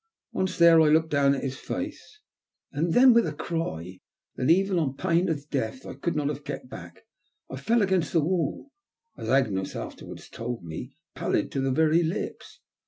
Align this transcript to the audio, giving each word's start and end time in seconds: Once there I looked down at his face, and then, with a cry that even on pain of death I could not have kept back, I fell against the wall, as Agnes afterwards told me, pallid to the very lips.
Once 0.31 0.57
there 0.57 0.81
I 0.81 0.89
looked 0.89 1.11
down 1.11 1.35
at 1.35 1.43
his 1.43 1.57
face, 1.57 2.21
and 2.71 2.93
then, 2.95 3.13
with 3.13 3.27
a 3.27 3.31
cry 3.33 3.99
that 4.35 4.49
even 4.49 4.79
on 4.79 4.95
pain 4.97 5.29
of 5.29 5.47
death 5.51 5.85
I 5.85 5.93
could 5.93 6.15
not 6.15 6.27
have 6.29 6.43
kept 6.43 6.67
back, 6.69 7.03
I 7.51 7.57
fell 7.57 7.83
against 7.83 8.11
the 8.11 8.21
wall, 8.23 8.71
as 9.15 9.29
Agnes 9.29 9.75
afterwards 9.75 10.27
told 10.27 10.63
me, 10.63 10.97
pallid 11.13 11.51
to 11.51 11.61
the 11.61 11.69
very 11.69 12.01
lips. 12.01 12.61